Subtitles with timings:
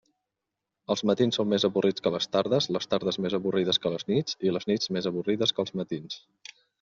[0.93, 4.39] Els matins són més avorrits que les tardes, les tardes més avorrides que les nits
[4.49, 6.17] i les nits més avorrides que els matins.